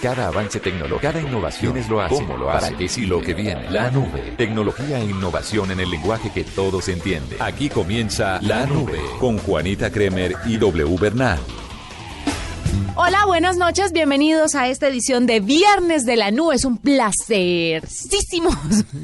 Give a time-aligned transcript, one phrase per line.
[0.00, 3.20] Cada avance tecnológico, cada innovación es lo hace, cómo lo hace, para qué sí lo
[3.20, 3.68] que viene.
[3.68, 4.32] La nube.
[4.36, 7.36] Tecnología e innovación en el lenguaje que todos entienden.
[7.42, 11.40] Aquí comienza La Nube con Juanita Kremer y W Bernal.
[12.94, 16.54] Hola, buenas noches, bienvenidos a esta edición de Viernes de la Nube.
[16.54, 18.50] Es un placercísimo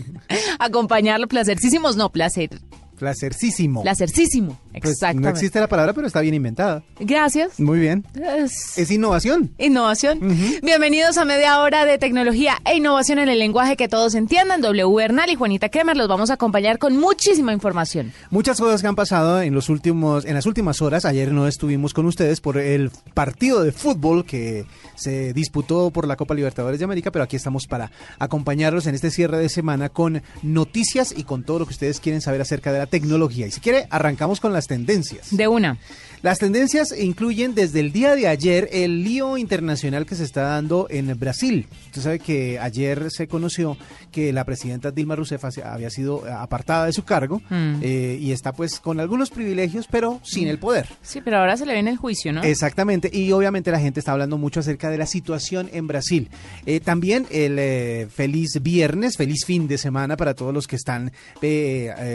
[0.60, 2.50] acompañarlo, placercísimos, no, placer
[2.98, 3.82] Placercísimo.
[3.82, 6.82] Placercísimo, pues, no existe la palabra, pero está bien inventada.
[6.98, 7.60] Gracias.
[7.60, 8.04] Muy bien.
[8.14, 9.52] Es, Es innovación.
[9.58, 10.20] innovación.
[10.62, 14.60] Bienvenidos a media hora de tecnología e innovación en el lenguaje que todos entiendan.
[14.60, 18.12] W Bernal y Juanita Kremer los vamos a acompañar con muchísima información.
[18.30, 21.04] Muchas cosas que han pasado en los últimos, en las últimas horas.
[21.04, 24.66] Ayer no estuvimos con ustedes por el partido de fútbol que
[24.96, 29.10] se disputó por la Copa Libertadores de América, pero aquí estamos para acompañarlos en este
[29.10, 32.78] cierre de semana con noticias y con todo lo que ustedes quieren saber acerca de
[32.78, 33.46] la tecnología.
[33.46, 35.28] Y si quiere, arrancamos con las tendencias.
[35.30, 35.78] De una.
[36.24, 40.86] Las tendencias incluyen desde el día de ayer el lío internacional que se está dando
[40.88, 41.66] en Brasil.
[41.88, 43.76] Usted sabe que ayer se conoció
[44.10, 47.80] que la presidenta Dilma Rousseff había sido apartada de su cargo Mm.
[47.82, 50.86] eh, y está pues con algunos privilegios, pero sin el poder.
[51.02, 52.42] Sí, pero ahora se le viene el juicio, ¿no?
[52.42, 56.30] Exactamente, y obviamente la gente está hablando mucho acerca de la situación en Brasil.
[56.64, 61.12] Eh, también el eh, feliz viernes, feliz fin de semana para todos los que están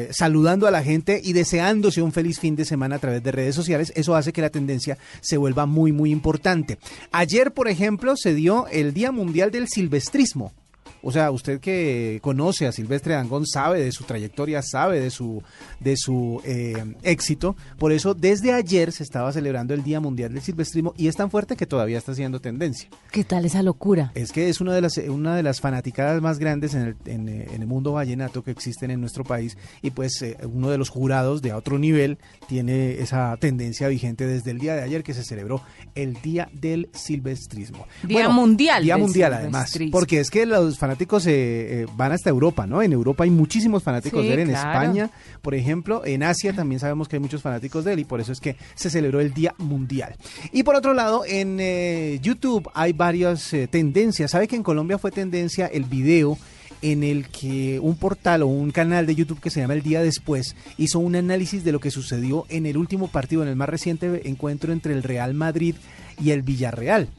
[0.09, 3.53] saludando a la gente y deseándose un feliz fin de semana a través de redes
[3.53, 3.93] sociales.
[3.99, 6.77] Eso hace que la tendencia se vuelva muy, muy importante.
[7.11, 10.53] Ayer, por ejemplo, se dio el Día Mundial del Silvestrismo.
[11.01, 15.41] O sea, usted que conoce a Silvestre Dangón sabe de su trayectoria, sabe de su
[15.79, 17.55] de su eh, éxito.
[17.77, 21.31] Por eso, desde ayer se estaba celebrando el Día Mundial del Silvestrismo y es tan
[21.31, 22.89] fuerte que todavía está siendo tendencia.
[23.11, 24.11] ¿Qué tal esa locura?
[24.15, 27.29] Es que es una de las una de las fanaticadas más grandes en el, en,
[27.29, 30.77] eh, en el mundo vallenato que existen en nuestro país y pues eh, uno de
[30.77, 35.13] los jurados de otro nivel tiene esa tendencia vigente desde el día de ayer que
[35.13, 35.61] se celebró
[35.95, 37.85] el Día del Silvestrismo.
[38.03, 40.88] Día Mundial Día Mundial además, porque es que los fanáticos
[41.27, 42.81] eh, eh, van hasta Europa, ¿no?
[42.81, 44.71] En Europa hay muchísimos fanáticos Sí, de él, en claro.
[44.71, 45.09] España,
[45.41, 48.31] por ejemplo, en Asia también sabemos que hay muchos fanáticos de él y por eso
[48.31, 50.15] es que se celebró el Día Mundial.
[50.51, 54.31] Y por otro lado, en eh, YouTube hay varias eh, tendencias.
[54.31, 56.37] ¿Sabe que en Colombia fue tendencia el video?
[56.81, 60.01] en el que un portal o un canal de YouTube que se llama El Día
[60.01, 63.67] Después hizo un análisis de lo que sucedió en el último partido, en el más
[63.67, 65.75] reciente encuentro entre el Real Madrid
[66.21, 67.09] y el Villarreal.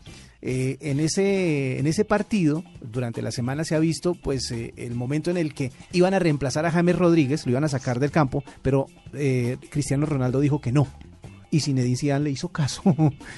[0.43, 4.95] Eh, en ese en ese partido durante la semana se ha visto pues eh, el
[4.95, 8.11] momento en el que iban a reemplazar a James Rodríguez lo iban a sacar del
[8.11, 10.89] campo pero eh, Cristiano Ronaldo dijo que no
[11.51, 12.83] y Zinedine Zidane le hizo caso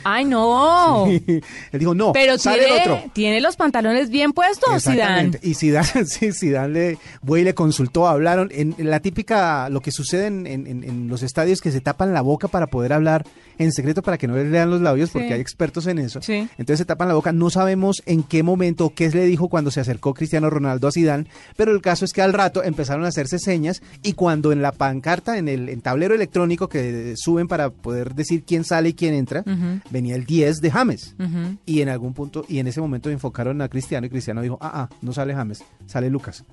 [0.04, 1.06] ¡Ay, no!
[1.06, 1.42] él
[1.72, 5.38] dijo no Pero sale el otro tiene, tiene los pantalones bien puestos, Zidane.
[5.42, 8.48] Y Zidane, sí, Zidane le, fue y le consultó, hablaron.
[8.52, 11.80] En, en la típica, lo que sucede en, en- en- en los estadios que se
[11.80, 13.24] tapan la boca para poder hablar
[13.58, 15.32] en secreto para que no les lean los labios, porque Sí.
[15.34, 16.20] hay expertos en eso.
[16.22, 16.48] Sí.
[16.58, 17.32] Entonces se tapan la boca.
[17.32, 21.26] No sabemos en qué momento qué le dijo cuando se acercó Cristiano Ronaldo a Zidane,
[21.56, 24.72] pero el caso es que al rato empezaron a hacerse señas y cuando en la
[24.72, 29.44] pancarta, en el tablero electrónico que suben para poder decir quién sale y quién entra,
[29.90, 31.14] venía el 10 de James.
[31.66, 34.70] Y en algún punto, y en ese momento enfocaron a Cristiano y Cristiano dijo, ah,
[34.90, 36.44] ah, no sale James, sale Lucas.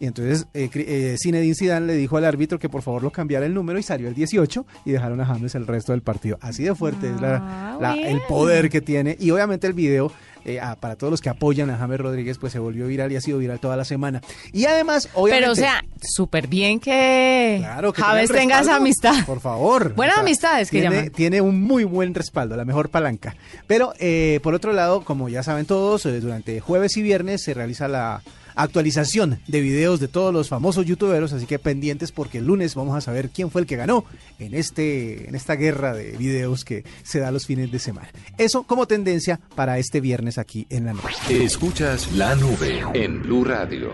[0.00, 3.46] Y entonces eh, eh, Zinedine Zidane le dijo al árbitro que por favor lo cambiara
[3.46, 6.36] el número y salió el 18 y dejaron a James el resto del partido.
[6.42, 8.18] Así de fuerte es la- Ah, la- el bien.
[8.28, 9.16] poder que tiene.
[9.18, 10.12] Y obviamente el video,
[10.46, 13.20] eh, para todos los que apoyan a James Rodríguez, pues se volvió viral y ha
[13.20, 14.22] sido viral toda la semana.
[14.52, 15.42] Y además, obviamente...
[15.42, 19.26] Pero, o sea, súper bien que Claro, que James tenga esa amistad.
[19.26, 19.94] Por favor.
[19.94, 21.10] Buenas amistades que tiene, llaman.
[21.10, 23.34] Tiene un muy buen respaldo, la mejor palanca.
[23.66, 27.52] Pero eh, por otro lado, como ya saben todos, eh, durante jueves y viernes se
[27.52, 28.22] realiza la
[28.56, 32.96] actualización de videos de todos los famosos youtuberos, así que pendientes porque el lunes vamos
[32.96, 34.04] a saber quién fue el que ganó
[34.38, 38.08] en este en esta guerra de videos que se da los fines de semana.
[38.38, 41.44] Eso como tendencia para este viernes aquí en la noche.
[41.44, 43.92] Escuchas La Nube en Blue Radio.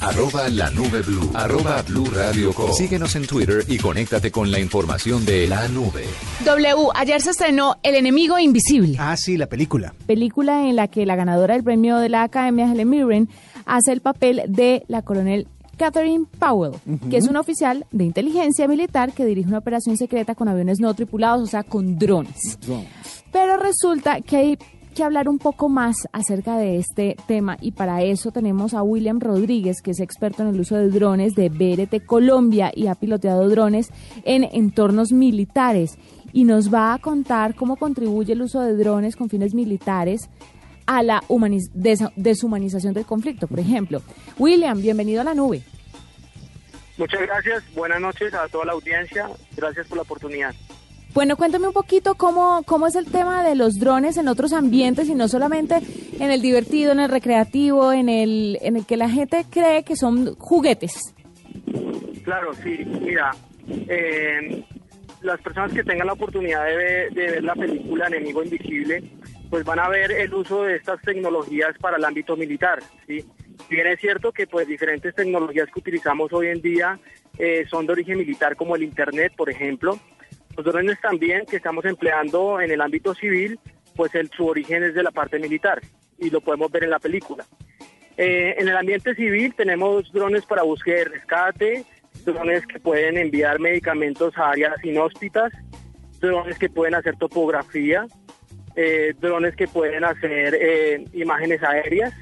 [0.00, 1.30] Arroba la nube blue.
[1.34, 2.72] Arroba blue radio com.
[2.72, 6.04] Síguenos en Twitter y conéctate con la información de La Nube.
[6.44, 8.96] W, ayer se estrenó El enemigo invisible.
[9.00, 9.92] Ah, sí, la película.
[10.06, 13.28] película en la que la ganadora del premio de la Academia, Helen Mirren,
[13.66, 16.74] hace el papel de la coronel Catherine Powell,
[17.10, 20.94] que es una oficial de inteligencia militar que dirige una operación secreta con aviones no
[20.94, 22.58] tripulados, o sea, con drones.
[23.32, 24.58] Pero resulta que hay
[24.94, 29.18] que hablar un poco más acerca de este tema y para eso tenemos a William
[29.18, 33.48] Rodríguez, que es experto en el uso de drones de BRT Colombia y ha piloteado
[33.48, 33.90] drones
[34.24, 35.98] en entornos militares
[36.32, 40.30] y nos va a contar cómo contribuye el uso de drones con fines militares
[40.86, 41.22] a la
[42.14, 44.02] deshumanización del conflicto, por ejemplo.
[44.38, 45.62] William, bienvenido a la nube.
[46.96, 50.54] Muchas gracias, buenas noches a toda la audiencia, gracias por la oportunidad.
[51.12, 55.08] Bueno, cuéntame un poquito cómo, cómo es el tema de los drones en otros ambientes
[55.08, 55.78] y no solamente
[56.18, 59.96] en el divertido, en el recreativo, en el, en el que la gente cree que
[59.96, 61.14] son juguetes.
[62.24, 63.30] Claro, sí, mira,
[63.68, 64.64] eh,
[65.22, 66.76] las personas que tengan la oportunidad de
[67.10, 69.02] ver, la película Enemigo Invisible,
[69.54, 73.24] pues van a ver el uso de estas tecnologías para el ámbito militar, ¿sí?
[73.70, 76.98] Bien es cierto que pues diferentes tecnologías que utilizamos hoy en día
[77.38, 79.96] eh, son de origen militar como el Internet, por ejemplo.
[80.56, 83.60] Los drones también que estamos empleando en el ámbito civil,
[83.94, 85.80] pues el, su origen es de la parte militar
[86.18, 87.46] y lo podemos ver en la película.
[88.16, 91.84] Eh, en el ambiente civil tenemos drones para búsqueda y rescate,
[92.24, 95.52] drones que pueden enviar medicamentos a áreas inhóspitas,
[96.18, 98.04] drones que pueden hacer topografía,
[98.76, 102.12] eh, drones que pueden hacer eh, imágenes aéreas,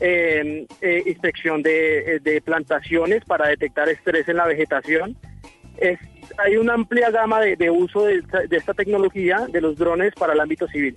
[0.00, 0.66] eh,
[1.06, 5.16] inspección de, plantaciones para detectar estrés en la vegetación.
[6.38, 10.66] hay una amplia gama de, uso de, esta tecnología de los drones para el ámbito
[10.68, 10.94] civil.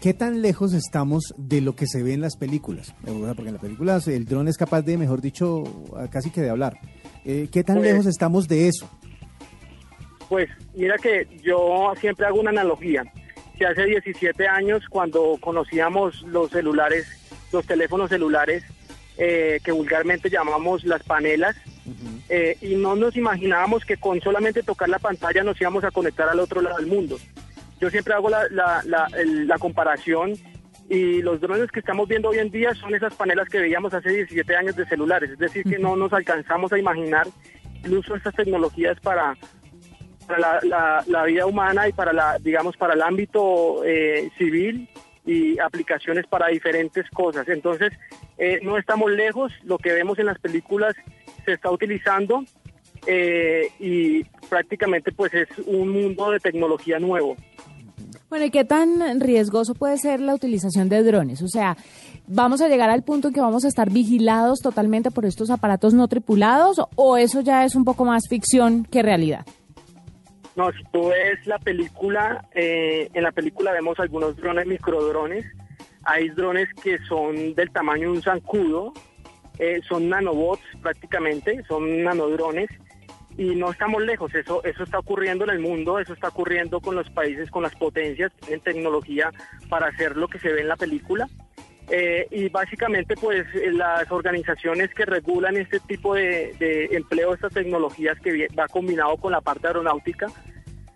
[0.00, 2.94] ¿Qué tan lejos estamos de lo que se ve en las películas?
[3.04, 5.64] Porque en las películas el dron es capaz de, mejor dicho,
[6.10, 6.78] casi que de hablar.
[7.24, 8.88] Eh, ¿Qué tan pues lejos estamos de eso?
[10.28, 13.02] Pues mira que yo siempre hago una analogía.
[13.58, 17.06] Que hace 17 años, cuando conocíamos los celulares,
[17.52, 18.62] los teléfonos celulares,
[19.16, 21.56] eh, que vulgarmente llamamos las panelas,
[22.28, 26.28] eh, y no nos imaginábamos que con solamente tocar la pantalla nos íbamos a conectar
[26.28, 27.18] al otro lado del mundo.
[27.80, 28.46] Yo siempre hago la,
[28.84, 30.34] la comparación
[30.88, 34.10] y los drones que estamos viendo hoy en día son esas panelas que veíamos hace
[34.10, 37.26] 17 años de celulares, es decir, que no nos alcanzamos a imaginar
[37.84, 39.36] el uso de estas tecnologías para,
[40.28, 40.60] para
[41.06, 44.88] la, vida humana y para la, digamos, para el ámbito eh, civil
[45.24, 47.48] y aplicaciones para diferentes cosas.
[47.48, 47.90] Entonces,
[48.36, 50.94] eh, no estamos lejos, lo que vemos en las películas
[51.44, 52.44] se está utilizando
[53.06, 57.36] eh, y prácticamente pues es un mundo de tecnología nuevo.
[58.28, 61.40] Bueno, ¿y qué tan riesgoso puede ser la utilización de drones?
[61.42, 61.76] O sea,
[62.26, 65.94] ¿vamos a llegar al punto en que vamos a estar vigilados totalmente por estos aparatos
[65.94, 69.46] no tripulados o eso ya es un poco más ficción que realidad?
[70.58, 75.46] No, si tú ves la película, eh, en la película vemos algunos drones, microdrones.
[76.02, 78.92] Hay drones que son del tamaño de un zancudo,
[79.60, 82.68] eh, son nanobots prácticamente, son nanodrones
[83.36, 86.96] y no estamos lejos, eso, eso está ocurriendo en el mundo, eso está ocurriendo con
[86.96, 89.30] los países, con las potencias, en tecnología
[89.68, 91.28] para hacer lo que se ve en la película.
[91.90, 98.18] Eh, y básicamente pues las organizaciones que regulan este tipo de, empleo de estas tecnologías
[98.20, 100.26] que va combinado con la parte aeronáutica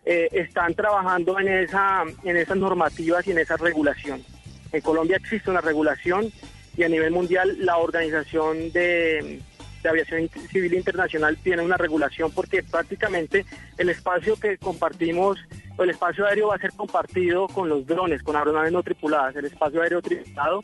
[0.05, 4.23] eh, están trabajando en esa en esas normativas y en esa regulación.
[4.71, 6.31] En Colombia existe una regulación
[6.77, 9.41] y a nivel mundial la organización de
[9.83, 13.45] de aviación civil internacional tiene una regulación porque prácticamente
[13.79, 15.39] el espacio que compartimos,
[15.79, 19.35] el espacio aéreo va a ser compartido con los drones, con aeronaves no tripuladas.
[19.37, 20.61] El espacio aéreo tripulado,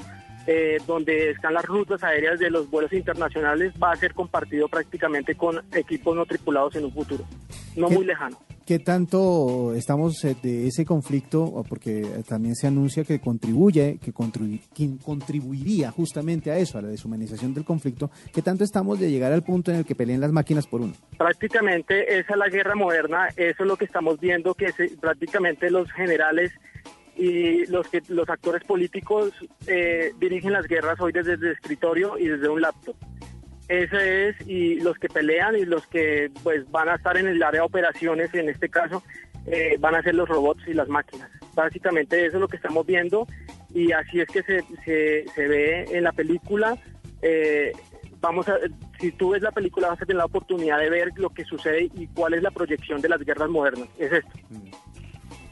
[0.46, 5.34] eh, donde están las rutas aéreas de los vuelos internacionales, va a ser compartido prácticamente
[5.34, 7.24] con equipos no tripulados en un futuro,
[7.76, 8.38] no muy lejano.
[8.68, 11.64] ¿Qué tanto estamos eh, de ese conflicto?
[11.66, 17.64] Porque también se anuncia que contribuye, que, contribuiría justamente a eso, a la deshumanización del
[17.64, 18.10] conflicto.
[18.30, 20.92] ¿Qué tanto estamos de llegar al punto en el que peleen las máquinas por uno?
[21.16, 24.66] Prácticamente esa es la guerra moderna, eso es lo que estamos viendo, que
[25.00, 26.52] prácticamente los generales
[27.16, 29.32] y los que los actores políticos
[29.66, 32.96] eh, dirigen las guerras hoy desde el escritorio y desde un laptop.
[33.68, 37.42] Ese es, y los que pelean y los que pues van a estar en el
[37.42, 39.02] área de operaciones, en este caso,
[39.46, 41.30] eh, van a ser los robots y las máquinas.
[41.54, 43.26] Básicamente eso es lo que estamos viendo
[43.74, 44.64] y así es que se,
[45.34, 46.78] se, ve en la película.
[47.20, 47.72] Eh,
[48.20, 48.56] vamos a,
[48.98, 51.90] si tú ves la película vas a tener la oportunidad de ver lo que sucede
[51.94, 53.88] y cuál es la proyección de las guerras modernas.
[53.98, 54.30] Es esto.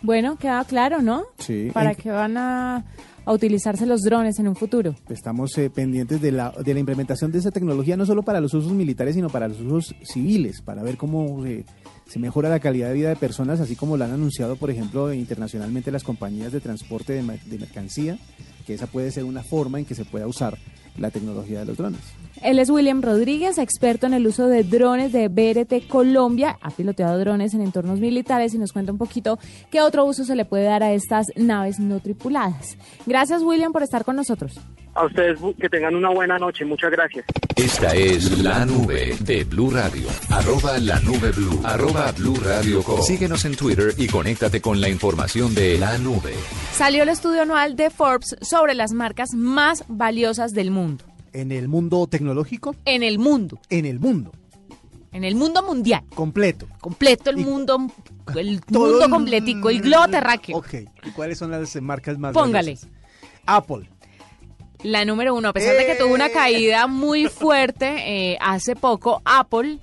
[0.06, 1.24] Bueno, queda claro, ¿no?
[1.38, 1.70] Sí.
[1.74, 2.84] ¿Para qué van a
[3.26, 4.94] a utilizarse los drones en un futuro.
[5.08, 8.54] Estamos eh, pendientes de la, de la implementación de esa tecnología no solo para los
[8.54, 11.42] usos militares, sino para los usos civiles, para ver cómo
[12.06, 15.12] se mejora la calidad de vida de personas, así como lo han anunciado, por ejemplo,
[15.12, 18.16] internacionalmente las compañías de transporte de, de mercancía,
[18.64, 20.56] que esa puede ser una forma en que se pueda usar
[20.98, 22.00] la tecnología de los drones.
[22.42, 26.58] Él es William Rodríguez, experto en el uso de drones de BRT Colombia.
[26.60, 29.38] Ha piloteado drones en entornos militares y nos cuenta un poquito
[29.70, 32.76] qué otro uso se le puede dar a estas naves no tripuladas.
[33.06, 34.60] Gracias, William, por estar con nosotros.
[34.94, 36.64] A ustedes que tengan una buena noche.
[36.64, 37.24] Muchas gracias.
[37.54, 40.08] Esta es la nube de Blue Radio.
[40.30, 41.60] Arroba la nube Blue.
[41.64, 46.32] Arroba Blue Radio Síguenos en Twitter y conéctate con la información de la nube.
[46.72, 50.85] Salió el estudio anual de Forbes sobre las marcas más valiosas del mundo.
[51.40, 52.74] ¿En el mundo tecnológico?
[52.84, 53.58] En el mundo.
[53.68, 54.32] En el mundo.
[55.12, 56.02] En el mundo mundial.
[56.14, 56.66] Completo.
[56.80, 57.78] Completo el Y- mundo,
[58.34, 60.56] el mundo completico, el globo terráqueo.
[60.58, 60.74] Ok.
[61.04, 62.72] ¿Y cuáles son las marcas más Póngale.
[62.74, 62.90] valiosas?
[63.46, 63.88] Apple.
[64.82, 66.32] La número uno, a pesar de que tuvo una ¡Eh!
[66.32, 69.78] caída muy fuerte eh, hace poco, Apple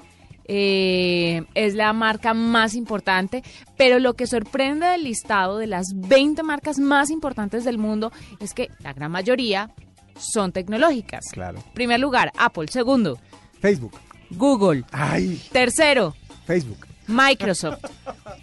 [0.45, 3.43] eh, es la marca más importante,
[3.77, 8.53] pero lo que sorprende del listado de las 20 marcas más importantes del mundo es
[8.53, 9.71] que la gran mayoría
[10.17, 11.25] son tecnológicas.
[11.31, 11.63] Claro.
[11.73, 12.67] Primer lugar, Apple.
[12.69, 13.19] Segundo,
[13.59, 13.93] Facebook.
[14.31, 14.83] Google.
[14.91, 16.15] Ay, Tercero,
[16.45, 16.87] Facebook.
[17.07, 17.79] Microsoft.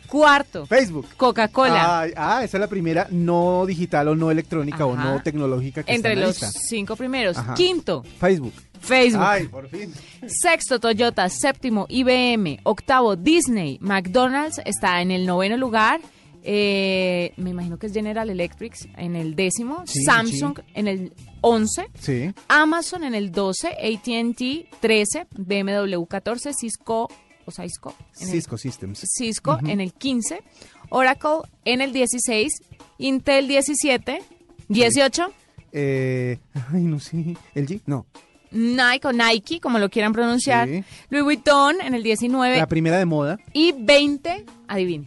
[0.06, 1.06] Cuarto, Facebook.
[1.16, 2.08] Coca-Cola.
[2.16, 6.12] Ah, esa es la primera no digital o no electrónica o no tecnológica que Entre
[6.12, 6.58] está en la los lista.
[6.68, 7.38] cinco primeros.
[7.38, 7.54] Ajá.
[7.54, 8.52] Quinto, Facebook.
[8.80, 9.22] Facebook.
[9.24, 9.92] Ay, por fin.
[10.26, 11.28] Sexto, Toyota.
[11.28, 12.60] Séptimo, IBM.
[12.64, 13.78] Octavo, Disney.
[13.80, 16.00] McDonald's está en el noveno lugar.
[16.42, 19.82] Eh, me imagino que es General Electric en el décimo.
[19.86, 21.86] Sí, Samsung en el once.
[21.98, 22.32] Sí.
[22.48, 23.68] Amazon en el 12.
[23.68, 25.26] AT&T 13.
[25.36, 26.52] BMW 14.
[26.54, 27.08] Cisco
[27.44, 27.94] o Cisco.
[28.20, 29.04] en el- Cisco Systems.
[29.06, 30.42] Cisco en el 15.
[30.90, 32.52] Oracle en el 16.
[32.98, 34.20] Intel 17.
[34.68, 35.32] 18.
[35.72, 36.38] Eh,
[36.72, 37.36] ay, no sé.
[37.54, 37.80] ¿El G?
[37.86, 38.06] No.
[38.52, 40.68] Nike o Nike, como lo quieran pronunciar.
[40.68, 40.82] Sí.
[41.08, 42.56] Louis Vuitton en el 19.
[42.56, 43.38] La primera de moda.
[43.52, 45.06] Y 20, adivine.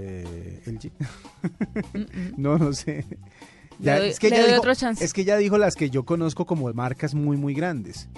[0.00, 0.78] Eh,
[2.36, 3.04] no, no sé.
[3.80, 5.04] Ya, Le doy- es, que ya dijo, otro chance.
[5.04, 8.08] es que ya dijo las que yo conozco como marcas muy, muy grandes.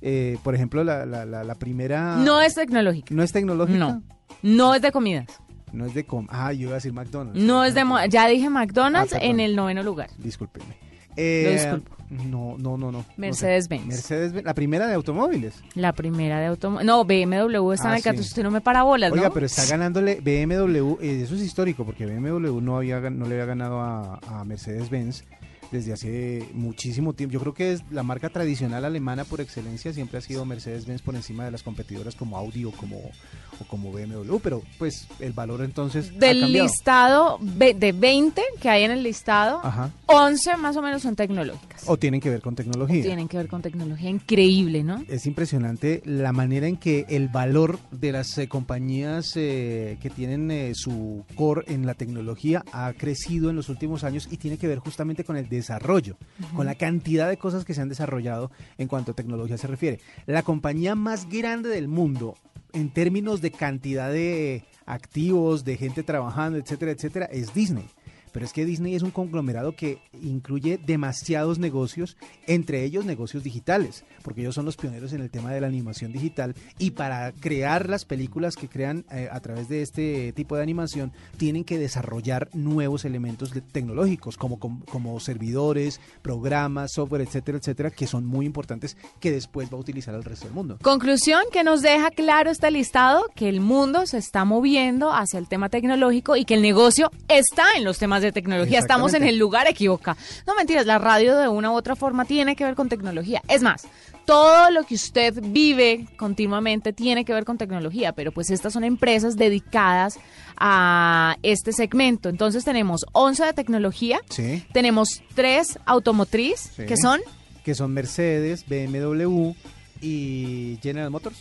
[0.00, 2.16] Eh, por ejemplo, la, la, la, la primera...
[2.18, 3.12] No es tecnológica.
[3.14, 3.78] ¿No es tecnológica?
[3.78, 4.02] No.
[4.42, 5.26] No es de comidas.
[5.72, 6.26] No es de com...
[6.30, 7.42] Ah, yo iba a decir McDonald's.
[7.42, 7.84] No es de.
[8.10, 10.08] Ya dije McDonald's Ah, en el noveno lugar.
[10.18, 10.66] Discúlpeme.
[10.66, 11.96] Lo Eh, disculpo.
[12.10, 13.04] No, no, no, no.
[13.16, 13.86] Mercedes-Benz.
[13.86, 14.44] Mercedes-Benz.
[14.44, 15.54] La primera de automóviles.
[15.74, 16.86] La primera de automóvil.
[16.86, 18.22] No, BMW está Ah, en el 14.
[18.22, 18.28] sí.
[18.28, 19.34] Usted no me para bolas, Oiga, ¿no?
[19.34, 23.44] pero está ganándole BMW, eh, eso es histórico, porque BMW no, había, no le había
[23.46, 25.24] ganado a, a Mercedes-Benz
[25.70, 27.32] desde hace muchísimo tiempo.
[27.32, 31.14] Yo creo que es la marca tradicional alemana por excelencia siempre ha sido Mercedes-Benz por
[31.14, 35.62] encima de las competidoras como Audi o como, o como BMW, pero pues el valor
[35.62, 39.90] entonces Del listado de 20 que hay en el listado, Ajá.
[40.06, 41.84] 11 más o menos son tecnológicas.
[41.86, 43.02] O tienen que ver con tecnología.
[43.02, 45.04] Tienen que ver con tecnología increíble, ¿no?
[45.08, 50.50] Es impresionante la manera en que el valor de las eh, compañías eh, que tienen
[50.50, 54.66] eh, su core en la tecnología ha crecido en los últimos años y tiene que
[54.66, 56.16] ver justamente con el desarrollo,
[56.56, 60.00] con la cantidad de cosas que se han desarrollado en cuanto a tecnología se refiere.
[60.26, 62.34] La compañía más grande del mundo
[62.72, 67.86] en términos de cantidad de activos, de gente trabajando, etcétera, etcétera, es Disney.
[68.32, 72.16] Pero es que Disney es un conglomerado que incluye demasiados negocios,
[72.46, 76.12] entre ellos negocios digitales, porque ellos son los pioneros en el tema de la animación
[76.12, 80.62] digital y para crear las películas que crean eh, a través de este tipo de
[80.62, 87.90] animación tienen que desarrollar nuevos elementos tecnológicos como, com- como servidores, programas, software, etcétera, etcétera,
[87.90, 90.78] que son muy importantes que después va a utilizar el resto del mundo.
[90.82, 95.48] Conclusión que nos deja claro este listado, que el mundo se está moviendo hacia el
[95.48, 98.78] tema tecnológico y que el negocio está en los temas de tecnología.
[98.78, 100.16] Estamos en el lugar equivocado.
[100.46, 103.42] No mentiras, la radio de una u otra forma tiene que ver con tecnología.
[103.48, 103.86] Es más,
[104.24, 108.84] todo lo que usted vive continuamente tiene que ver con tecnología, pero pues estas son
[108.84, 110.18] empresas dedicadas
[110.58, 112.28] a este segmento.
[112.28, 114.64] Entonces tenemos 11 de tecnología, Sí.
[114.72, 116.86] tenemos 3 automotriz, Sí.
[116.86, 117.20] que son
[117.64, 119.54] Que son Mercedes, BMW
[120.00, 121.36] y General Motors.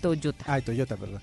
[0.00, 0.44] Toyota.
[0.46, 1.20] Ay, Toyota, perdón.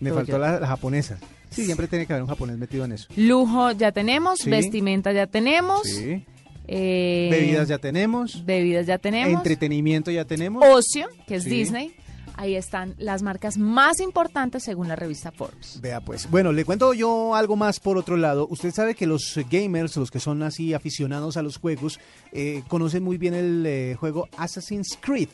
[0.00, 0.14] Me Toyota.
[0.26, 1.18] faltó la, la japonesa.
[1.54, 3.06] Sí, siempre tiene que haber un japonés metido en eso.
[3.16, 4.50] Lujo ya tenemos, Sí.
[4.50, 6.24] vestimenta ya tenemos, Sí.
[6.66, 8.44] eh, Bebidas ya tenemos.
[8.44, 10.62] bebidas ya tenemos, Entretenimiento ya tenemos.
[10.66, 11.50] ocio, que es Sí.
[11.50, 11.94] Disney.
[12.36, 15.78] Ahí están las marcas más importantes según la revista Forbes.
[15.80, 16.28] Vea pues.
[16.28, 18.48] Bueno, le cuento yo algo más por otro lado.
[18.50, 22.00] Usted sabe que los gamers, los que son así aficionados a los juegos,
[22.32, 25.28] eh, conocen muy bien el eh, juego Assassin's Creed.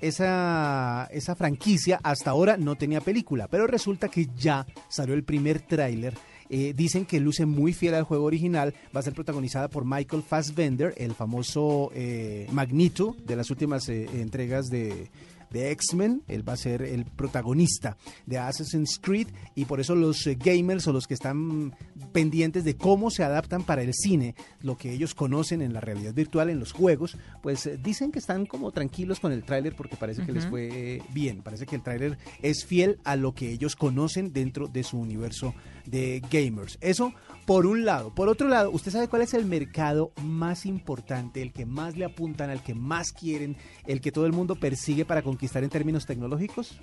[0.00, 5.60] Esa, esa franquicia hasta ahora no tenía película, pero resulta que ya salió el primer
[5.60, 6.14] tráiler.
[6.50, 8.74] Eh, dicen que luce muy fiel al juego original.
[8.94, 14.08] Va a ser protagonizada por Michael Fassbender, el famoso eh, Magneto de las últimas eh,
[14.14, 15.10] entregas de,
[15.50, 16.22] de X-Men.
[16.28, 20.86] Él va a ser el protagonista de Assassin's Creed y por eso los eh, gamers
[20.86, 21.74] o los que están
[22.12, 26.14] pendientes de cómo se adaptan para el cine, lo que ellos conocen en la realidad
[26.14, 29.96] virtual, en los juegos, pues eh, dicen que están como tranquilos con el tráiler porque
[29.96, 31.42] parece que les fue bien.
[31.42, 35.54] Parece que el tráiler es fiel a lo que ellos conocen dentro de su universo
[35.86, 36.78] de gamers.
[36.80, 37.12] Eso
[37.46, 38.14] por un lado.
[38.14, 42.04] Por otro lado, ¿usted sabe cuál es el mercado más importante, el que más le
[42.04, 46.06] apuntan, al que más quieren, el que todo el mundo persigue para conquistar en términos
[46.06, 46.78] tecnológicos?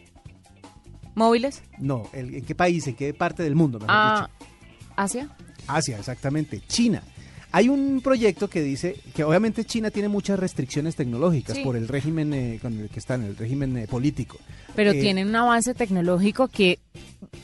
[1.16, 1.62] ¿Móviles?
[1.78, 3.80] No, el- ¿en qué país, en qué parte del mundo?
[3.80, 4.48] Mejor Ah, dicho?
[4.96, 5.30] ¿Asia?
[5.68, 6.62] Asia, exactamente.
[6.68, 7.02] China.
[7.52, 11.64] Hay un proyecto que dice que obviamente China tiene muchas restricciones tecnológicas Sí.
[11.64, 14.38] por el régimen eh, con el que están, el régimen eh, político.
[14.76, 16.80] Pero Eh, tienen un avance tecnológico que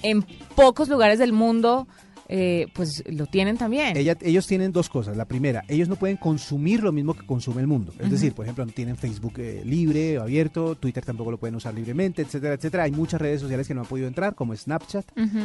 [0.01, 0.23] en
[0.55, 1.87] pocos lugares del mundo
[2.33, 3.97] eh, pues lo tienen también.
[3.97, 5.17] Ella- ellos tienen dos cosas.
[5.17, 7.93] La primera, ellos no pueden consumir lo mismo que consume el mundo.
[7.99, 11.55] Es decir, por ejemplo, no tienen Facebook eh, libre o abierto, Twitter tampoco lo pueden
[11.55, 12.83] usar libremente, etcétera, etcétera.
[12.83, 15.05] Hay muchas redes sociales que no han podido entrar, como Snapchat.
[15.17, 15.39] Ujú.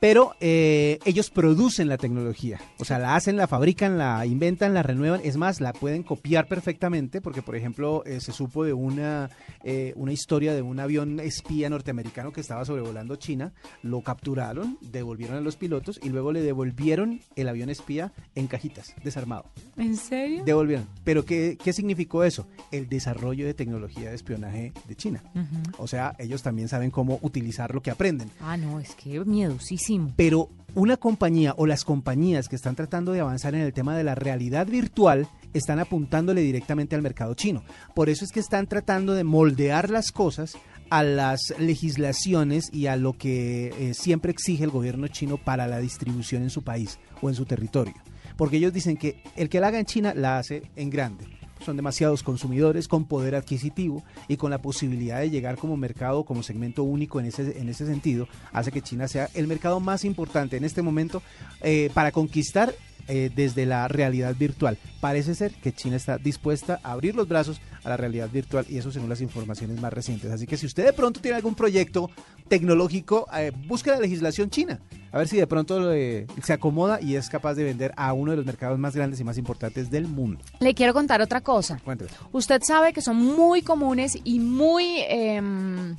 [0.00, 4.82] Pero eh, ellos producen la tecnología, o sea, la hacen, la fabrican, la inventan, la
[4.82, 5.20] renuevan.
[5.24, 9.30] Es más, la pueden copiar perfectamente, porque por ejemplo eh, se supo de una,
[9.62, 15.36] eh, una historia de un avión espía norteamericano que estaba sobrevolando China, lo capturaron, devolvieron
[15.36, 19.46] a los pilotos y luego le devolvieron el avión espía en cajitas, desarmado.
[19.76, 20.44] ¿En serio?
[20.44, 20.86] Devolvieron.
[21.04, 22.46] Pero ¿qué, qué significó eso?
[22.70, 25.22] El desarrollo de tecnología de espionaje de China.
[25.78, 28.30] O sea, ellos también saben cómo utilizar lo que aprenden.
[28.40, 29.20] Ah, no, es que
[30.16, 34.04] Pero una compañía o las compañías que están tratando de avanzar en el tema de
[34.04, 37.62] la realidad virtual están apuntándole directamente al mercado chino.
[37.94, 40.56] Por eso es que están tratando de moldear las cosas
[40.90, 45.78] a las legislaciones y a lo que eh, siempre exige el gobierno chino para la
[45.78, 47.94] distribución en su país o en su territorio.
[48.36, 51.26] Porque ellos dicen que el que la haga en China la hace en grande.
[51.64, 56.42] Son demasiados consumidores con poder adquisitivo y con la posibilidad de llegar como mercado, como
[56.42, 60.56] segmento único en ese, en ese sentido, hace que China sea el mercado más importante
[60.56, 61.22] en este momento
[61.62, 62.74] eh, para conquistar
[63.08, 64.78] eh, desde la realidad virtual.
[65.00, 68.78] Parece ser que China está dispuesta a abrir los brazos a la realidad virtual y
[68.78, 70.30] eso según las informaciones más recientes.
[70.30, 72.10] Así que si usted de pronto tiene algún proyecto
[72.48, 74.80] tecnológico, eh, busque la legislación china.
[75.12, 78.32] A ver si de pronto eh, se acomoda y es capaz de vender a uno
[78.32, 80.40] de los mercados más grandes y más importantes del mundo.
[80.60, 81.78] Le quiero contar otra cosa.
[81.84, 82.10] Cuénteme.
[82.32, 85.96] Usted sabe que son muy comunes y muy em,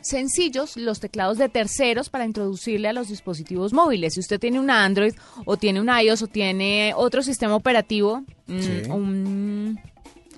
[0.00, 4.14] sencillos los teclados de terceros para introducirle a los dispositivos móviles.
[4.14, 5.14] Si usted tiene un Android
[5.44, 8.82] o tiene un iOS o tiene otro sistema operativo, mm, Sí.
[8.90, 9.80] un,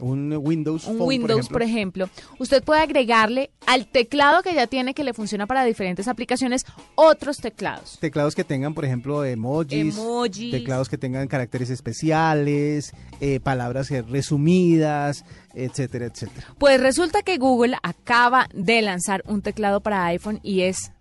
[0.01, 4.95] Un Windows un Phone, Windows, por ejemplo, usted puede agregarle al teclado que ya tiene
[4.95, 6.65] que le funciona para diferentes aplicaciones
[6.95, 7.99] otros teclados.
[8.01, 10.51] Teclados que tengan, por ejemplo, emojis, Emojis.
[10.51, 15.25] teclados que tengan caracteres especiales, eh, palabras resumidas,
[15.55, 16.47] etcétera, etcétera.
[16.59, 20.93] Pues resulta que Google acaba de lanzar un teclado para iPhone y es,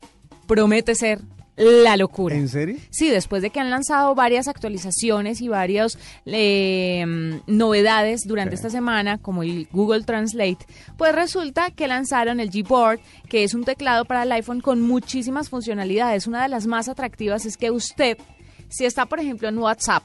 [0.48, 1.22] promete ser
[1.58, 2.36] la locura.
[2.36, 2.78] ¿En serio?
[2.92, 7.04] Sí, después de que han lanzado varias actualizaciones y varias eh,
[7.48, 8.60] novedades durante Sí.
[8.62, 10.60] esta semana, como el Google Translate,
[10.98, 15.50] pues resulta que lanzaron el Gboard, que es un teclado para el iPhone con muchísimas
[15.50, 16.28] funcionalidades.
[16.28, 18.18] Una de las más atractivas es que usted,
[18.70, 20.04] si está, por ejemplo, en WhatsApp,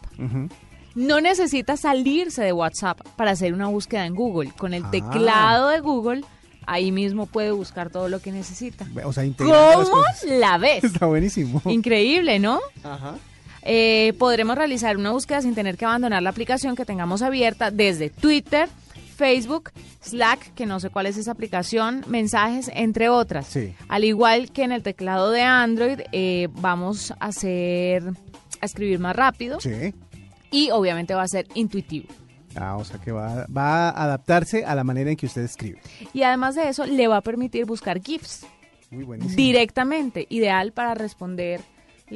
[0.94, 4.50] no necesita salirse de WhatsApp para hacer una búsqueda en Google.
[4.58, 4.90] Con el Ah.
[4.90, 6.22] teclado de Google,
[6.66, 8.86] ahí mismo puede buscar todo lo que necesita.
[9.04, 10.84] O sea, ¿Cómo la ves?
[10.84, 11.60] Está buenísimo.
[11.66, 12.60] Increíble, ¿no?
[12.82, 13.16] Ajá.
[13.62, 18.10] Eh, podremos realizar una búsqueda sin tener que abandonar la aplicación que tengamos abierta desde
[18.10, 18.68] Twitter,
[19.16, 19.70] Facebook,
[20.02, 23.46] Slack, que no sé cuál es esa aplicación, mensajes, entre otras.
[23.46, 23.72] Sí.
[23.88, 28.02] Al igual que en el teclado de Android, eh, vamos a hacer
[28.60, 29.92] a escribir más rápido Sí.
[30.50, 32.08] y obviamente va a ser intuitivo.
[32.56, 35.80] Ah, o sea que va, va a adaptarse a la manera en que usted escribe.
[36.12, 38.46] Y además de eso, le va a permitir buscar GIFs
[38.90, 39.36] Muy buenísimo.
[39.36, 41.62] directamente, ideal para responderle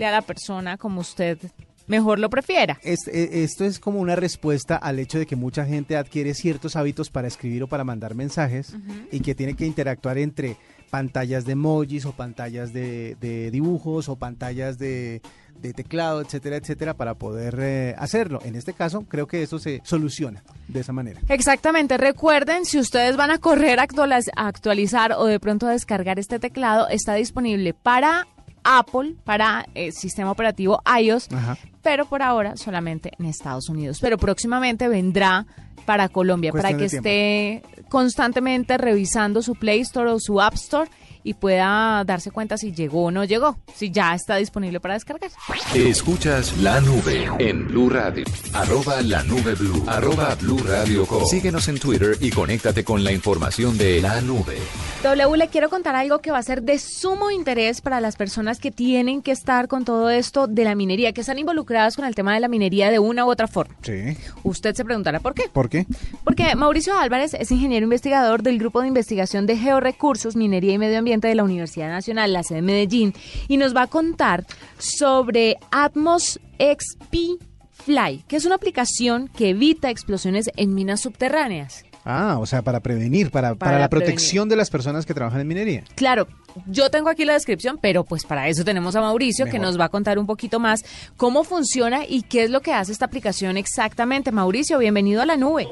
[0.07, 1.39] a la persona como usted
[1.87, 2.79] mejor lo prefiera.
[2.83, 2.97] Eh,
[3.33, 7.29] esto es como una respuesta al hecho de que mucha gente adquiere ciertos hábitos para
[7.29, 8.75] escribir o para mandar mensajes
[9.13, 10.57] y que tiene que interactuar entre
[10.91, 15.21] pantallas de emojis o pantallas de, de dibujos o pantallas de,
[15.61, 18.41] de teclado, etcétera, etcétera, para poder eh, hacerlo.
[18.45, 21.21] En este caso, creo que esto se soluciona de esa manera.
[21.29, 25.73] Exactamente, recuerden, si ustedes van a correr a actualiz- a actualizar o de pronto a
[25.73, 28.27] descargar este teclado, está disponible para
[28.65, 31.57] Apple, para el sistema operativo iOS, Ajá.
[31.87, 33.99] Pero por ahora solamente en Estados Unidos.
[34.01, 35.47] Pero próximamente vendrá
[35.85, 40.91] para Colombia, para que esté constantemente revisando su Play Store o su App Store
[41.27, 45.29] y pueda darse cuenta si llegó o no llegó, si ya está disponible para descargar.
[45.75, 48.25] Escuchas la nube en Blue Radio.
[48.53, 49.83] Arroba la nube Blue.
[49.89, 51.27] Arroba Blue Radio Com.
[51.27, 54.57] Síguenos en Twitter y conéctate con la información de la nube.
[55.03, 58.61] W, le quiero contar algo que va a ser de sumo interés para las personas
[58.61, 62.15] que tienen que estar con todo esto de la minería, que están involucradas con el
[62.15, 63.75] tema de la minería de una u otra forma.
[63.83, 64.17] Sí.
[64.45, 65.49] Usted se preguntará por qué.
[65.53, 65.87] ¿Por qué?
[66.23, 70.99] Porque Mauricio Álvarez es ingeniero investigador del Grupo de Investigación de Georrecursos, Minería y Medio
[70.99, 73.15] Ambiente de la Universidad Nacional, la sede de Medellín,
[73.49, 74.45] y nos va a contar
[74.79, 77.43] sobre Atmos XP
[77.85, 81.85] Fly, que es una aplicación que evita explosiones en minas subterráneas.
[82.09, 84.15] Ah, o sea, para prevenir, para, para, Para la prevenir.
[84.15, 85.83] protección de las personas que trabajan en minería.
[85.97, 86.29] Claro,
[86.67, 89.87] yo tengo aquí la descripción, pero pues para eso tenemos a Mauricio que nos va
[89.87, 90.85] a contar un poquito más
[91.17, 94.31] cómo funciona y qué es lo que hace esta aplicación exactamente.
[94.31, 95.67] Mauricio, bienvenido a la nube.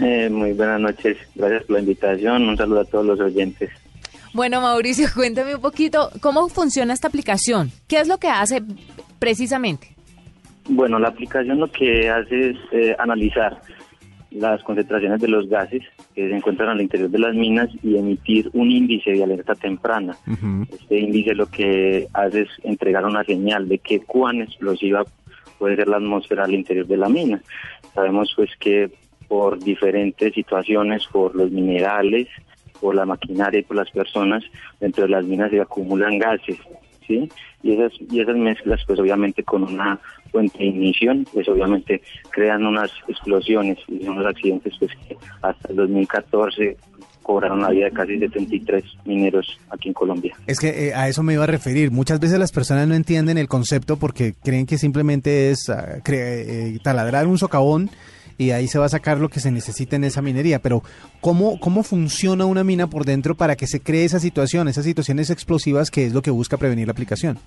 [0.00, 3.70] Eh, muy buenas noches, gracias por la invitación, un saludo a todos los oyentes.
[4.32, 7.70] Bueno, Mauricio, cuéntame un poquito cómo funciona esta aplicación.
[7.88, 8.62] ¿Qué es lo que hace
[9.18, 9.94] precisamente?
[10.68, 13.60] Bueno, la aplicación lo que hace es eh, analizar
[14.30, 15.82] las concentraciones de los gases
[16.14, 20.16] que se encuentran al interior de las minas y emitir un índice de alerta temprana.
[20.70, 25.04] Este índice lo que hace es entregar una señal de que cuán explosiva
[25.58, 27.42] puede ser la atmósfera al interior de la mina.
[27.92, 28.90] Sabemos pues que
[29.26, 32.28] por diferentes situaciones, por los minerales,
[32.80, 34.42] por la maquinaria y por las personas,
[34.80, 36.58] dentro de las minas se acumulan gases,
[37.06, 37.28] ¿sí?
[37.62, 42.64] Y esas, y esas mezclas, pues obviamente con una fuente de ignición, pues obviamente crean
[42.64, 46.76] unas explosiones y unos accidentes pues que hasta el 2014
[47.22, 50.34] cobraron la vida de casi 73 mineros aquí en Colombia.
[50.46, 51.90] Es que eh, a eso me iba a referir.
[51.90, 56.78] Muchas veces las personas no entienden el concepto porque creen que simplemente es ah, eh,
[56.82, 57.90] taladrar un socavón
[58.40, 60.60] y ahí se va a sacar lo que se necesita en esa minería.
[60.60, 60.82] Pero
[61.20, 65.28] ¿cómo, ¿cómo funciona una mina por dentro para que se cree esa situación, esas situaciones
[65.28, 67.38] explosivas que es lo que busca prevenir la aplicación?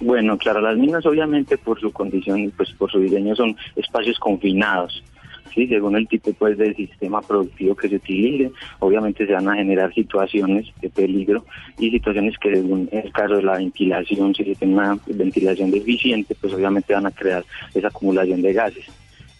[0.00, 5.02] Bueno, claro, las minas obviamente por su condición, pues por su diseño son espacios confinados.
[5.54, 9.54] Sí, según el tipo pues del sistema productivo que se utilice, obviamente se van a
[9.56, 11.44] generar situaciones de peligro
[11.78, 16.34] y situaciones que según el caso de la ventilación, si se tiene una ventilación deficiente,
[16.40, 18.84] pues obviamente van a crear esa acumulación de gases.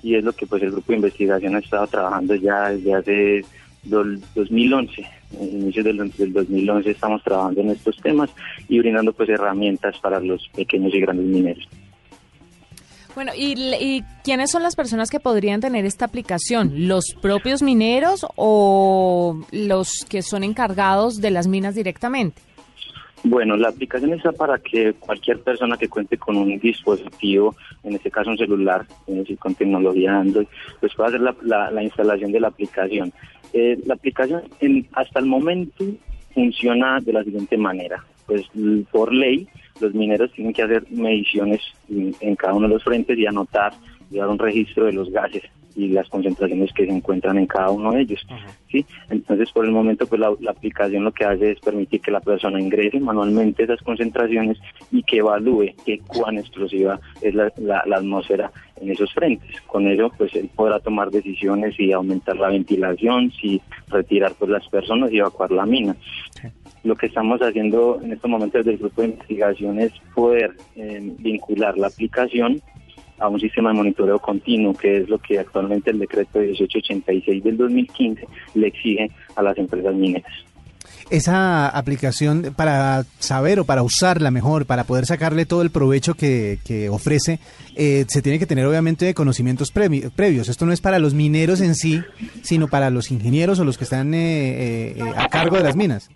[0.02, 3.44] Y es lo que pues el grupo de investigación ha estado trabajando ya desde hace
[3.84, 5.04] dol- 2011,
[5.40, 8.30] en inicios del, del 2011 estamos trabajando en estos temas
[8.68, 11.68] y brindando pues herramientas para los pequeños y grandes mineros.
[13.14, 16.86] Bueno, ¿y, y quiénes son las personas que podrían tener esta aplicación?
[16.88, 22.40] ¿Los propios mineros o los que son encargados de las minas directamente?
[23.24, 28.10] Bueno, la aplicación está para que cualquier persona que cuente con un dispositivo, en este
[28.12, 28.86] caso un celular,
[29.40, 30.46] con tecnología Android,
[30.78, 33.12] pues pueda hacer la, la- la instalación de la aplicación.
[33.52, 35.84] Eh, la aplicación en- hasta el momento
[36.32, 38.04] funciona de la siguiente manera.
[38.26, 38.42] Pues
[38.92, 39.48] por ley,
[39.80, 43.72] los mineros tienen que hacer mediciones en, cada uno de los frentes y anotar,
[44.10, 45.42] llevar un registro de los gases
[45.76, 48.26] y las concentraciones que se encuentran en cada uno de ellos.
[48.72, 48.84] ¿sí?
[49.10, 52.18] Entonces, por el momento, pues la, la aplicación lo que hace es permitir que la
[52.20, 54.58] persona ingrese manualmente esas concentraciones
[54.90, 59.60] y que evalúe qué cuán explosiva es la, la- la atmósfera en esos frentes.
[59.68, 64.66] Con ello, pues él podrá tomar decisiones y aumentar la ventilación, si retirar pues las
[64.68, 65.94] personas y evacuar la mina.
[66.84, 71.12] Lo que estamos haciendo en estos momentos desde el grupo de investigación es poder eh,
[71.18, 72.60] vincular la aplicación
[73.18, 77.56] a un sistema de monitoreo continuo, que es lo que actualmente el decreto 1886 del
[77.56, 80.32] 2015 le exige a las empresas mineras.
[81.10, 86.58] Esa aplicación, para saber o para usarla mejor, para poder sacarle todo el provecho que,
[86.66, 87.38] que ofrece,
[87.76, 90.48] eh, se tiene que tener obviamente conocimientos previ- previos.
[90.50, 92.02] Esto no es para los mineros en sí,
[92.42, 96.10] sino para los ingenieros o los que están eh, eh, a cargo de las minas.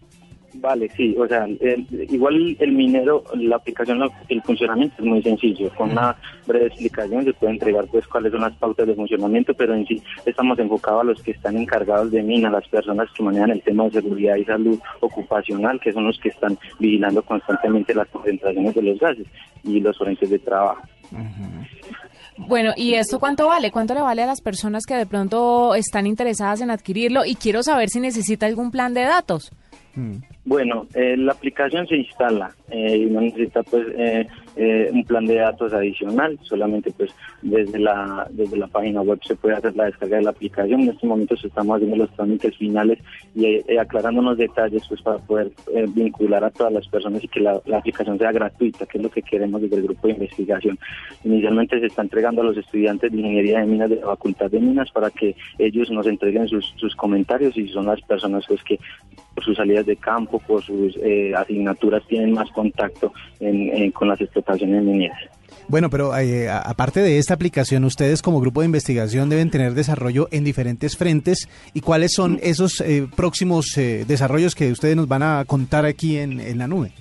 [0.62, 5.68] Vale, sí, o sea, el- igual el minero, la aplicación, el funcionamiento es muy sencillo.
[5.74, 9.74] Con una breve explicación se puede entregar pues cuáles son las pautas de funcionamiento, pero
[9.74, 13.50] en sí estamos enfocados a los que están encargados de mina, las personas que manejan
[13.50, 18.06] el tema de seguridad y salud ocupacional, que son los que están vigilando constantemente las
[18.10, 19.26] concentraciones de los gases
[19.64, 20.82] y los frentes de trabajo.
[22.38, 23.72] Bueno, ¿y esto cuánto vale?
[23.72, 27.24] ¿Cuánto le vale a las personas que de pronto están interesadas en adquirirlo?
[27.24, 29.50] Y quiero saber si necesita algún plan de datos.
[30.44, 34.26] Bueno, eh, la aplicación se instala eh, y no necesita pues eh,
[34.56, 39.36] eh, un plan de datos adicional, solamente pues desde la desde la página web se
[39.36, 40.80] puede hacer la descarga de la aplicación.
[40.80, 42.98] En estos momentos estamos haciendo los trámites finales
[43.36, 47.28] y eh, aclarando unos detalles pues para poder eh, vincular a todas las personas y
[47.28, 50.14] que la, la aplicación sea gratuita, que es lo que queremos desde el grupo de
[50.14, 50.76] investigación.
[51.22, 54.58] Inicialmente se está entregando a los estudiantes de ingeniería de minas de la Facultad de
[54.58, 58.80] Minas para que ellos nos entreguen sus, sus comentarios y son las personas pues que
[59.34, 64.08] por sus salidas de campo, por sus eh, asignaturas tienen más contacto en- en- con
[64.08, 65.18] las explotaciones mineras.
[65.68, 70.28] Bueno, pero eh, aparte de esta aplicación, ustedes como grupo de investigación deben tener desarrollo
[70.32, 71.48] en diferentes frentes.
[71.72, 76.16] ¿Y cuáles son esos eh, próximos eh, desarrollos que ustedes nos van a contar aquí
[76.18, 76.92] en, en la nube?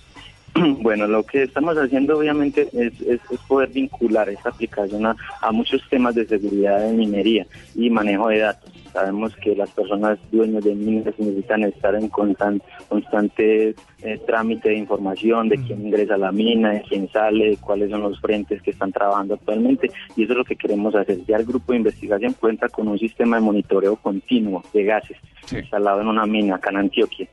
[0.81, 5.51] Bueno, lo que estamos haciendo obviamente es, es- es poder vincular esta aplicación a, a
[5.51, 8.71] muchos temas de seguridad de minería y manejo de datos.
[8.91, 14.75] Sabemos que las personas dueñas de minas necesitan estar en constante, constante eh, trámite de
[14.75, 18.71] información de quién ingresa a la mina, de quién sale, cuáles son los frentes que
[18.71, 21.19] están trabajando actualmente y eso es lo que queremos hacer.
[21.25, 25.17] Ya el grupo de investigación cuenta con un sistema de monitoreo continuo de gases
[25.61, 27.27] instalado en una mina acá en Antioquia.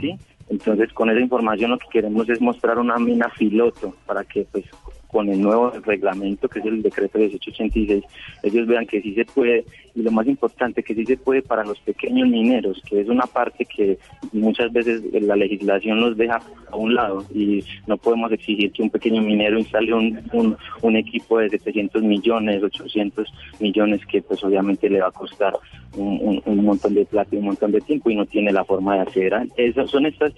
[0.00, 0.14] ¿sí?
[0.52, 4.66] Entonces, con esa información lo que queremos es mostrar una mina piloto para que pues
[5.12, 8.02] con el nuevo reglamento que es el decreto 1886,
[8.42, 11.64] ellos vean que sí se puede y lo más importante que sí se puede para
[11.64, 13.98] los pequeños mineros, que es una parte que
[14.32, 18.88] muchas veces la legislación nos deja a un lado y no podemos exigir que un
[18.88, 23.28] pequeño minero instale un, un, equipo de 700 millones, 800
[23.60, 25.52] millones que pues obviamente le va a costar
[25.94, 28.94] un, un, montón de plata y un montón de tiempo y no tiene la forma
[28.94, 29.34] de hacer.
[29.56, 30.32] Esas son estas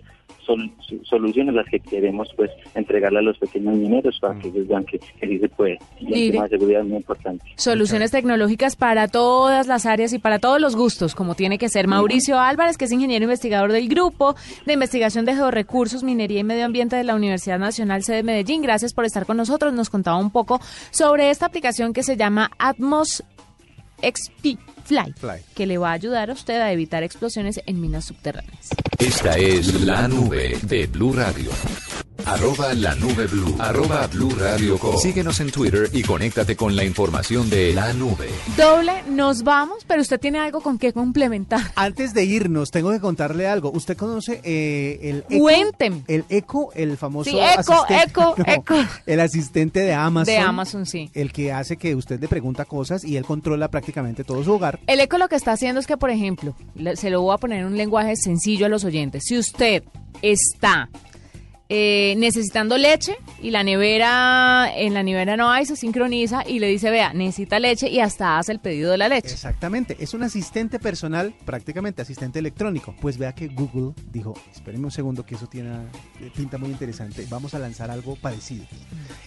[0.45, 4.99] soluciones las que queremos pues entregarle a los pequeños mineros para que ellos vean que,
[4.99, 5.79] sí se puede.
[6.01, 7.45] Y el tema de seguridad es muy importante.
[7.57, 11.89] Soluciones tecnológicas para todas las áreas y para todos los gustos, como tiene que ser.
[11.89, 14.35] Mauricio Álvarez, que es ingeniero investigador del Grupo
[14.67, 18.63] de Investigación de Georrecursos, Minería y Medio Ambiente de la Universidad Nacional C de Medellín.
[18.63, 19.73] Gracias por estar con nosotros.
[19.73, 23.25] Nos contaba un poco sobre esta aplicación que se llama Atmos
[24.03, 25.15] XP Fly,
[25.55, 28.69] que le va a ayudar a usted a evitar explosiones en minas subterráneas.
[28.99, 31.51] Esta es la nube de Blue Radio.
[32.27, 33.55] Arroba la nube blue.
[33.59, 38.31] Arroba blue radio Síguenos en Twitter y conéctate con la información de la nube.
[38.57, 41.61] Doble, nos vamos, pero usted tiene algo con qué complementar.
[41.75, 43.71] Antes de irnos, tengo que contarle algo.
[43.73, 45.43] ¿Usted conoce eh, el Eco?
[45.43, 46.03] Cuénteme.
[46.09, 48.77] El Eco, el famoso sí, Eco, Eco, Eco.
[49.05, 50.35] El asistente de Amazon.
[50.35, 51.11] De Amazon, sí.
[51.13, 54.81] El que hace que usted le pregunta cosas y él controla prácticamente todo su hogar.
[54.87, 56.55] El Eco lo que está haciendo es que, por ejemplo,
[56.95, 59.25] se lo voy a poner en un lenguaje sencillo a los oyentes.
[59.27, 59.85] Si usted
[60.23, 60.89] está
[61.69, 66.69] eh, necesitando leche y la nevera, en la nevera no hay, se sincroniza y le
[66.69, 69.33] dice, vea, necesita leche y hasta hace el pedido de la leche.
[69.33, 72.95] Exactamente, es un asistente personal, prácticamente asistente electrónico.
[73.01, 75.71] Pues vea que Google dijo, espérenme un segundo que eso tiene
[76.21, 78.67] eh, pinta muy interesante, vamos a lanzar algo parecido.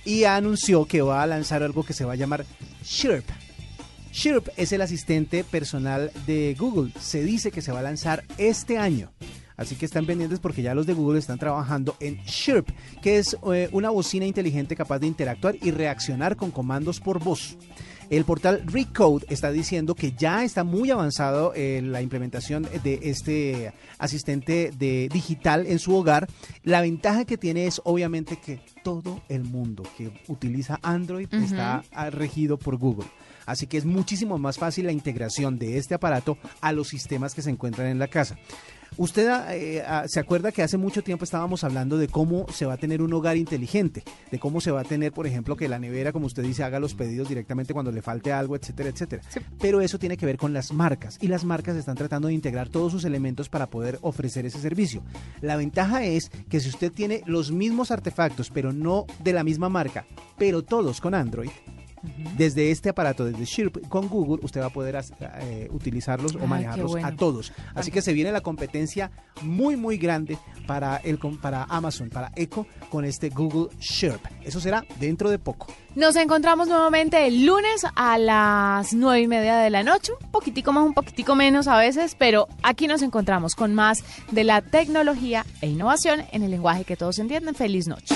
[0.06, 2.46] Y anunció que va a lanzar algo que se va a llamar
[2.84, 3.26] Chirp.
[4.12, 6.92] Chirp es el asistente personal de Google.
[7.00, 9.12] Se dice que se va a lanzar este año.
[9.58, 12.70] Así que están pendientes porque ya los de Google están trabajando en Chirp,
[13.02, 17.58] que es eh, una bocina inteligente capaz de interactuar y reaccionar con comandos por voz.
[18.10, 23.74] El portal Recode está diciendo que ya está muy avanzado en la implementación de este
[23.98, 26.28] asistente de digital en su hogar.
[26.64, 32.10] La ventaja que tiene es obviamente que todo el mundo que utiliza Android está ah,
[32.10, 33.08] regido por Google.
[33.46, 37.42] Así que es muchísimo más fácil la integración de este aparato a los sistemas que
[37.42, 38.38] se encuentran en la casa.
[38.96, 42.74] Usted eh, ah, se acuerda que hace mucho tiempo estábamos hablando de cómo se va
[42.74, 45.80] a tener un hogar inteligente, de cómo se va a tener, por ejemplo, que la
[45.80, 49.24] nevera, como usted dice, haga los pedidos directamente cuando le falte algo, etcétera, etcétera.
[49.60, 52.70] Pero eso tiene que ver con las marcas y las marcas están tratando de integrar
[52.70, 55.04] todos sus elementos para poder ofrecer ese servicio.
[55.42, 59.70] La ventaja es que si usted tiene los mismos artefactos, pero no de la misma
[59.70, 60.06] marca,
[60.38, 61.50] pero todos con Android,
[62.38, 65.00] desde este aparato, desde Shirp con Google, usted va a poder
[65.40, 67.52] eh, utilizarlos o manejarlos a todos.
[67.76, 72.66] Así que se viene la competencia muy, muy grande para, el, para Amazon, para Echo,
[72.90, 74.22] con este Google Shirp.
[74.44, 75.68] Eso será dentro de poco.
[75.96, 80.72] Nos encontramos nuevamente el lunes a las nueve y media de la noche, un poquitico
[80.72, 85.46] más, un poquitico menos a veces, pero aquí nos encontramos con más de la tecnología
[85.62, 87.56] e innovación en el lenguaje que todos entienden.
[87.56, 88.16] Feliz noche.